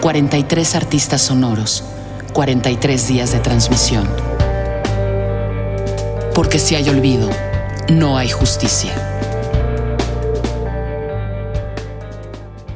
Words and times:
43 0.00 0.76
artistas 0.76 1.20
sonoros, 1.20 1.84
43 2.32 3.08
días 3.08 3.32
de 3.32 3.38
transmisión. 3.40 4.08
Porque 6.34 6.58
si 6.58 6.74
hay 6.74 6.88
olvido, 6.88 7.28
no 7.90 8.16
hay 8.16 8.30
justicia. 8.30 8.94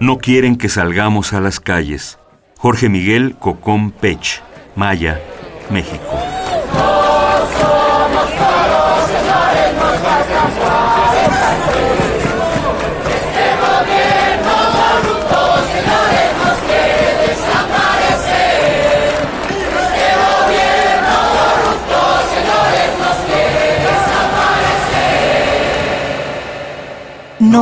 No 0.00 0.16
quieren 0.16 0.56
que 0.56 0.70
salgamos 0.70 1.34
a 1.34 1.40
las 1.40 1.60
calles. 1.60 2.18
Jorge 2.56 2.88
Miguel 2.88 3.36
Cocón 3.38 3.90
Pech, 3.90 4.40
Maya, 4.74 5.20
México. 5.68 6.00
No 6.74 7.00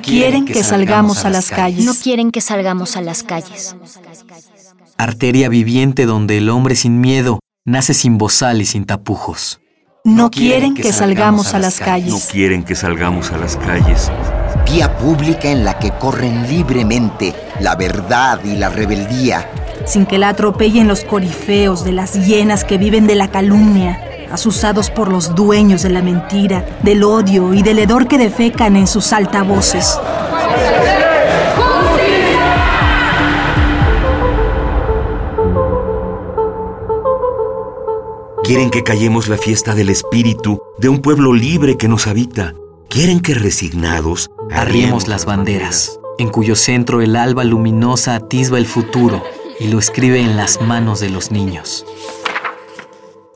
quieren 0.00 0.44
que 0.44 0.62
salgamos 0.62 1.24
a 1.24 1.30
las 1.30 1.50
calles. 1.50 1.84
No 1.84 1.94
quieren 1.94 2.30
que 2.30 2.40
salgamos 2.40 2.96
a 2.96 3.00
las 3.00 3.22
calles. 3.22 3.76
Arteria 4.98 5.48
viviente 5.48 6.06
donde 6.06 6.38
el 6.38 6.48
hombre 6.48 6.74
sin 6.74 7.00
miedo 7.00 7.40
nace 7.64 7.94
sin 7.94 8.18
bozal 8.18 8.60
y 8.60 8.66
sin 8.66 8.84
tapujos. 8.84 9.60
No 10.04 10.30
quieren 10.30 10.74
que 10.74 10.92
salgamos 10.92 11.52
a 11.54 11.58
las 11.58 11.80
calles. 11.80 12.10
No 12.10 12.20
quieren 12.30 12.62
que 12.62 12.76
salgamos 12.76 13.32
a 13.32 13.38
las 13.38 13.56
calles. 13.56 14.10
Vía 14.64 14.96
pública 14.98 15.50
en 15.50 15.64
la 15.64 15.78
que 15.78 15.90
corren 15.90 16.48
libremente 16.48 17.34
la 17.60 17.74
verdad 17.74 18.40
y 18.44 18.56
la 18.56 18.68
rebeldía. 18.68 19.50
Sin 19.84 20.06
que 20.06 20.18
la 20.18 20.28
atropellen 20.28 20.86
los 20.86 21.04
corifeos 21.04 21.84
de 21.84 21.92
las 21.92 22.14
hienas 22.26 22.64
que 22.64 22.78
viven 22.78 23.06
de 23.06 23.16
la 23.16 23.28
calumnia, 23.28 24.00
asusados 24.36 24.90
por 24.90 25.10
los 25.10 25.34
dueños 25.34 25.82
de 25.82 25.88
la 25.88 26.02
mentira, 26.02 26.78
del 26.82 27.02
odio 27.02 27.54
y 27.54 27.62
del 27.62 27.78
hedor 27.78 28.06
que 28.06 28.18
defecan 28.18 28.76
en 28.76 28.86
sus 28.86 29.12
altavoces. 29.12 29.98
Quieren 38.44 38.70
que 38.70 38.84
callemos 38.84 39.26
la 39.26 39.38
fiesta 39.38 39.74
del 39.74 39.88
espíritu 39.88 40.60
de 40.78 40.90
un 40.90 41.00
pueblo 41.00 41.32
libre 41.32 41.78
que 41.78 41.88
nos 41.88 42.06
habita. 42.06 42.54
Quieren 42.88 43.20
que 43.20 43.34
resignados 43.34 44.30
Arriemos 44.52 45.08
las 45.08 45.24
banderas, 45.24 45.98
en 46.18 46.28
cuyo 46.28 46.54
centro 46.54 47.00
el 47.00 47.16
alba 47.16 47.42
luminosa 47.42 48.14
atisba 48.14 48.58
el 48.58 48.66
futuro 48.66 49.22
y 49.58 49.68
lo 49.68 49.78
escribe 49.78 50.20
en 50.20 50.36
las 50.36 50.60
manos 50.60 51.00
de 51.00 51.08
los 51.08 51.32
niños. 51.32 51.84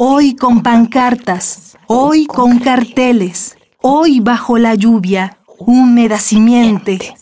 Hoy 0.02 0.34
con 0.34 0.62
pancartas, 0.62 1.76
hoy 1.86 2.24
con 2.24 2.58
carteles, 2.58 3.58
hoy 3.82 4.20
bajo 4.20 4.56
la 4.56 4.74
lluvia, 4.74 5.36
húmeda 5.58 6.18
simiente. 6.18 7.14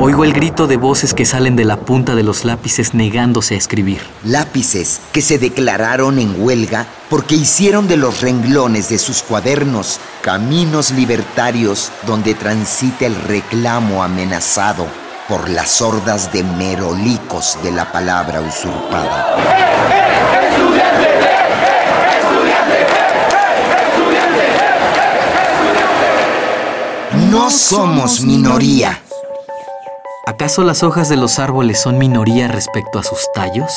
Oigo 0.00 0.24
el 0.24 0.32
grito 0.32 0.66
de 0.66 0.76
voces 0.76 1.14
que 1.14 1.24
salen 1.24 1.54
de 1.54 1.64
la 1.64 1.76
punta 1.76 2.16
de 2.16 2.24
los 2.24 2.44
lápices 2.44 2.94
negándose 2.94 3.54
a 3.54 3.58
escribir. 3.58 4.00
Lápices 4.24 5.00
que 5.12 5.22
se 5.22 5.38
declararon 5.38 6.18
en 6.18 6.42
huelga 6.42 6.88
porque 7.08 7.36
hicieron 7.36 7.86
de 7.86 7.98
los 7.98 8.22
renglones 8.22 8.88
de 8.88 8.98
sus 8.98 9.22
cuadernos 9.22 10.00
caminos 10.20 10.90
libertarios 10.90 11.92
donde 12.08 12.34
transita 12.34 13.06
el 13.06 13.14
reclamo 13.14 14.02
amenazado 14.02 15.05
por 15.28 15.48
las 15.48 15.82
hordas 15.82 16.32
de 16.32 16.44
merolicos 16.44 17.58
de 17.62 17.72
la 17.72 17.90
palabra 17.90 18.40
usurpada. 18.40 19.36
No 27.30 27.50
somos 27.50 28.20
minoría. 28.20 29.02
¿Acaso 30.26 30.62
las 30.62 30.82
hojas 30.82 31.08
de 31.08 31.16
los 31.16 31.38
árboles 31.38 31.80
son 31.80 31.98
minoría 31.98 32.48
respecto 32.48 32.98
a 32.98 33.02
sus 33.02 33.20
tallos? 33.34 33.72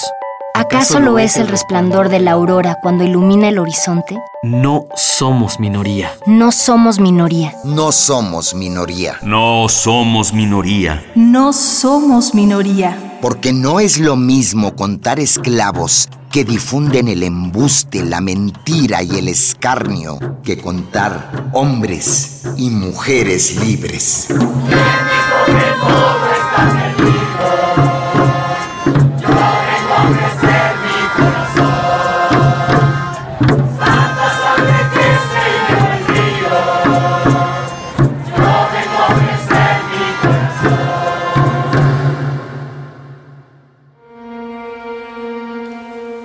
¿Acaso 0.60 1.00
lo 1.00 1.18
es 1.20 1.38
el 1.38 1.48
resplandor 1.48 2.10
de 2.10 2.20
la 2.20 2.32
aurora 2.32 2.80
cuando 2.82 3.06
ilumina 3.06 3.48
el 3.48 3.60
horizonte? 3.60 4.18
No 4.44 4.88
somos 4.94 5.58
minoría. 5.58 6.12
No 6.28 6.52
somos 6.52 7.00
minoría. 7.00 7.54
No 7.64 7.94
somos 7.94 8.54
minoría. 8.54 9.18
No 9.24 9.70
somos 9.70 10.34
minoría. 10.34 11.02
No 11.16 11.54
somos 11.54 12.36
minoría. 12.36 13.20
Porque 13.22 13.54
no 13.54 13.80
es 13.80 14.00
lo 14.00 14.18
mismo 14.18 14.76
contar 14.76 15.22
esclavos 15.22 16.10
que 16.30 16.44
difunden 16.44 17.08
el 17.08 17.24
embuste, 17.24 18.04
la 18.04 18.20
mentira 18.20 19.02
y 19.02 19.12
el 19.12 19.30
escarnio 19.30 20.20
que 20.44 20.58
contar 20.58 21.52
hombres 21.54 22.44
y 22.58 22.70
mujeres 22.70 23.56
libres. 23.66 24.28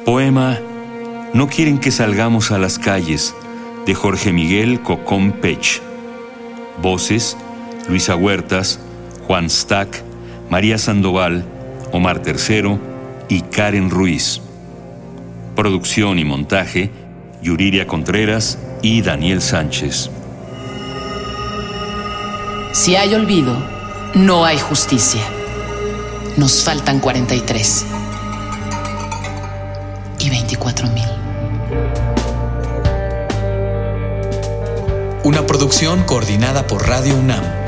Poema 0.04 0.58
No 1.32 1.46
quieren 1.46 1.78
que 1.78 1.92
salgamos 1.92 2.50
a 2.50 2.58
las 2.58 2.80
calles 2.80 3.32
de 3.86 3.94
Jorge 3.94 4.32
Miguel 4.32 4.80
Cocón 4.82 5.30
Pech. 5.32 5.80
Voces 6.82 7.36
Luisa 7.88 8.16
Huertas, 8.16 8.80
Juan 9.28 9.48
Stack, 9.48 10.02
María 10.50 10.78
Sandoval, 10.78 11.44
Omar 11.92 12.18
Tercero 12.22 12.80
y 13.28 13.42
Karen 13.42 13.90
Ruiz. 13.90 14.40
Producción 15.54 16.18
y 16.18 16.24
montaje 16.24 17.03
Yuriria 17.44 17.86
Contreras 17.86 18.58
y 18.80 19.02
Daniel 19.02 19.42
Sánchez. 19.42 20.08
Si 22.72 22.96
hay 22.96 23.14
olvido, 23.14 23.54
no 24.14 24.46
hay 24.46 24.58
justicia. 24.58 25.20
Nos 26.38 26.64
faltan 26.64 27.00
43 27.00 27.84
y 30.20 30.30
24 30.30 30.88
mil. 30.88 31.04
Una 35.22 35.46
producción 35.46 36.02
coordinada 36.04 36.66
por 36.66 36.88
Radio 36.88 37.14
UNAM 37.14 37.63